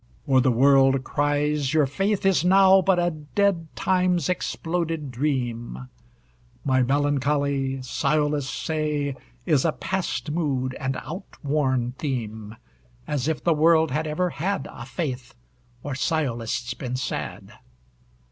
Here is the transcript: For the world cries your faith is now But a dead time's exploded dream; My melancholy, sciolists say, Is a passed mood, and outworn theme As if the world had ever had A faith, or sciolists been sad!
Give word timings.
For 0.25 0.41
the 0.41 0.49
world 0.51 1.03
cries 1.03 1.75
your 1.75 1.85
faith 1.85 2.25
is 2.25 2.43
now 2.43 2.81
But 2.81 2.97
a 2.97 3.11
dead 3.11 3.67
time's 3.75 4.29
exploded 4.29 5.11
dream; 5.11 5.89
My 6.65 6.81
melancholy, 6.81 7.83
sciolists 7.83 8.49
say, 8.65 9.15
Is 9.45 9.63
a 9.63 9.71
passed 9.73 10.31
mood, 10.31 10.73
and 10.79 10.97
outworn 10.97 11.91
theme 11.99 12.55
As 13.05 13.27
if 13.27 13.43
the 13.43 13.53
world 13.53 13.91
had 13.91 14.07
ever 14.07 14.31
had 14.31 14.67
A 14.71 14.87
faith, 14.87 15.35
or 15.83 15.93
sciolists 15.93 16.75
been 16.75 16.95
sad! 16.95 17.53